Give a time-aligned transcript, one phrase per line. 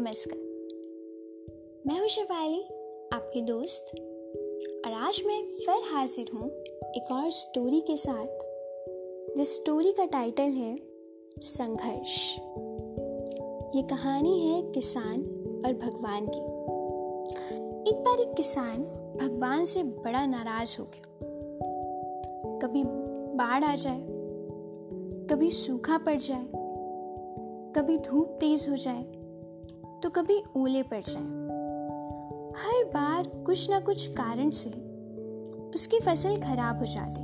[0.00, 0.38] नमस्कार।
[1.86, 2.60] मैं हूँ शिवाली
[3.12, 3.90] आपकी दोस्त।
[4.86, 6.50] और आज मैं फिर हाजिर हूँ
[6.96, 8.26] एक और स्टोरी के साथ,
[9.36, 10.80] जिस स्टोरी का टाइटल है
[11.40, 12.38] संघर्ष।
[13.76, 15.20] ये कहानी है किसान
[15.66, 16.40] और भगवान की।
[17.90, 18.82] एक बार एक किसान
[19.20, 21.02] भगवान से बड़ा नाराज़ हो गया।
[22.58, 22.82] कभी
[23.36, 24.06] बाढ़ आ जाए,
[25.26, 26.46] कभी सूखा पड़ जाए,
[27.76, 29.19] कभी धूप तेज हो जाए
[30.02, 31.22] तो कभी ओले पड़ जाए।
[32.56, 34.70] हर बार कुछ ना कुछ कारण से
[35.74, 37.22] उसकी फ़सल खराब हो जाती।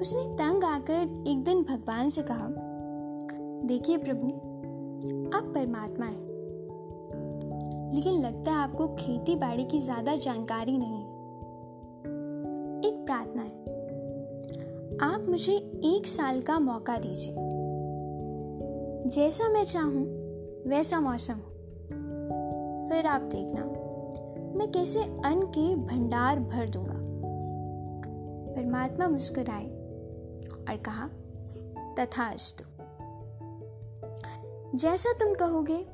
[0.00, 2.48] उसने तंग आकर एक दिन भगवान से कहा,
[3.66, 4.26] देखिए प्रभु,
[5.36, 6.22] आप परमात्मा हैं।
[7.94, 11.02] लेकिन लगता है आपको खेती बाड़ी की ज़्यादा जानकारी नहीं
[12.88, 13.62] एक प्रार्थना है।
[15.12, 15.52] आप मुझे
[15.84, 17.34] एक साल का मौका दीजिए।
[19.10, 20.23] जैसा मैं चाहूँ
[20.66, 21.34] वैसा मौसम।
[22.88, 23.64] फिर आप देखना,
[24.58, 26.94] मैं कैसे अन्न के भंडार भर दूँगा?
[28.54, 29.64] परमात्मा मुस्कुराए
[30.44, 31.08] और कहा,
[31.98, 32.64] तथास्तु।
[34.78, 35.86] जैसा तुम कहोगे,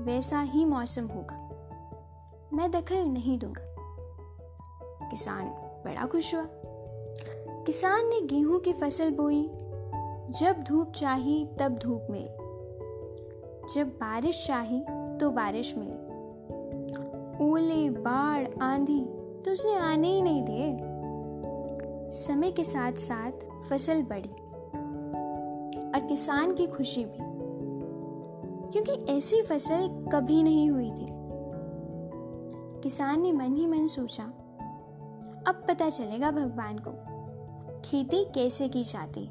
[0.00, 1.48] वैसा ही मौसम होगा।
[2.52, 3.76] मैं दखल नहीं दूँगा।
[5.08, 5.46] किसान
[5.84, 6.46] बड़ा खुश हुआ।
[7.66, 9.50] किसान ने गेहूँ की फ़सल बोई।
[10.40, 12.41] जब धूप चाही, तब धूप मिली
[13.74, 14.80] जब बारिश चाही
[15.20, 15.92] तो बारिश मिली।
[17.44, 19.00] ओले बाढ़, आंधी
[19.44, 20.78] तो उसने आने ही नहीं दिए।
[22.12, 23.32] समय के साथ साथ
[23.70, 24.28] फ़सल बढ़ी
[25.88, 27.18] और किसान की खुशी भी,
[28.70, 31.06] क्योंकि ऐसी फ़सल कभी नहीं हुई थी।
[32.80, 34.24] किसान ने मन ही मन सोचा,
[35.46, 36.92] अब पता चलेगा भगवान को,
[37.80, 39.28] खेती कैसे की जाती?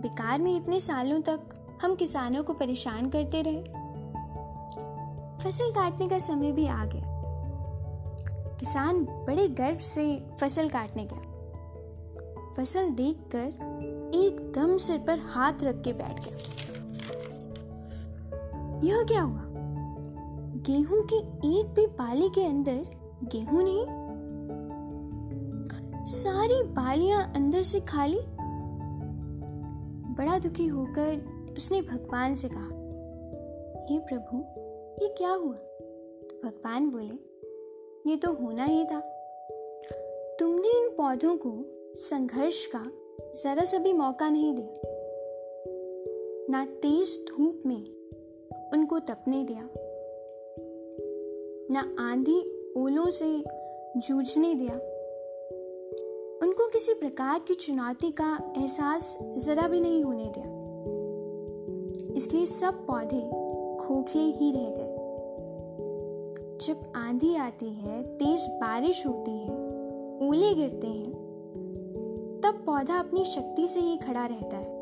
[0.00, 3.62] बेकार में इतने सालों तक हम किसानों को परेशान करते रहे।
[5.44, 7.02] फ़सल काटने का समय भी आ गया।
[8.60, 11.20] किसान बड़े गर्व से फ़सल काटने गया।
[12.56, 13.46] फ़सल देखकर
[14.14, 16.36] एकदम सिर पर हाथ रख के बैठ गया।
[18.84, 19.40] यह क्या हुआ?
[20.56, 21.18] गेहूँ की
[21.60, 22.86] एक भी बाली के अंदर
[23.24, 23.86] गेहूँ नहीं।
[26.04, 28.20] सारी बालियाँ अंदर से खाली।
[30.14, 32.68] बड़ा दुखी होकर उसने भगवान से कहा,
[33.86, 34.36] हे प्रभु,
[35.02, 35.54] ये क्या हुआ?
[35.54, 39.00] तो भगवान बोले, ये तो होना ही था।
[40.38, 41.52] तुमने इन पौधों को
[41.94, 42.80] संघर्ष का
[43.44, 44.80] जरा सा भी मौका नहीं दिया।
[46.50, 47.82] ना तेज धूप में
[48.72, 49.68] उनको तपने दिया,
[51.70, 52.38] ना आंधी
[52.76, 53.44] ओलों से
[53.96, 54.74] जूझने दिया।
[56.42, 60.59] उनको किसी प्रकार की चुनौती का एहसास जरा भी नहीं होने दिया।
[62.16, 63.30] इसलिए सब पौधे
[63.82, 64.96] खोखले ही रह गए।
[66.66, 69.50] जब आंधी आती है, तेज बारिश होती है,
[70.28, 71.12] ओले गिरते हैं,
[72.44, 74.80] तब पौधा अपनी शक्ति से ही खड़ा रहता है।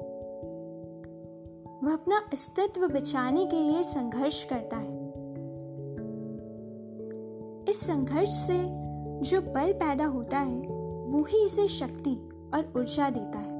[1.85, 5.09] वह अपना अस्तित्व बचाने के लिए संघर्ष करता है।
[7.69, 8.59] इस संघर्ष से
[9.31, 10.61] जो बल पैदा होता है,
[11.07, 13.59] वो ही इसे शक्ति और ऊर्जा देता है।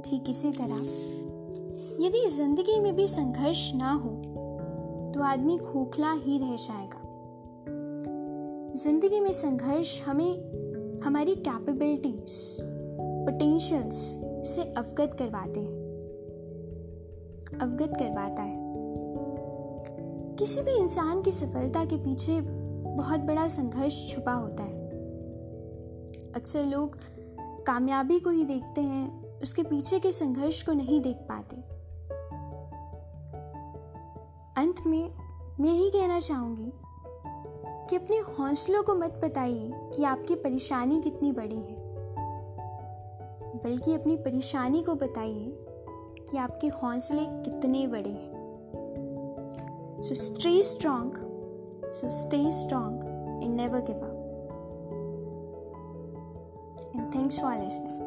[0.00, 1.12] ठीक इसी तरह।
[2.02, 4.10] यदि ज़िंदगी में भी संघर्ष ना हो
[5.14, 7.00] तो आदमी खोखला ही रह जाएगा।
[8.76, 12.56] ज़िंदगी में संघर्ष हमें हमारी कैपेबिलिटीज
[13.26, 13.96] पोटेंशियल्स
[14.46, 15.80] से अवगत करवाते हैं।
[17.60, 18.60] अवगत करवाता है।
[20.38, 24.80] किसी भी इंसान की सफलता के पीछे बहुत बड़ा संघर्ष छुपा होता है।
[26.34, 26.96] अक्सर लोग
[27.66, 31.71] कामयाबी को ही देखते हैं, उसके पीछे के संघर्ष को नहीं देख पाते।
[34.72, 35.10] अंत में
[35.60, 36.72] मैं यही कहना चाहूँगी
[37.90, 41.76] कि अपने हौसलों को मत बताइए कि आपकी परेशानी कितनी बड़ी है।
[43.64, 45.58] बल्कि अपनी परेशानी को बताइए
[46.30, 48.32] कि आपके हौसले कितने बड़े हैं।
[50.02, 51.12] So stay strong
[51.92, 53.00] so stay strong
[53.44, 54.18] and never give up
[56.96, 58.01] and thanks for listening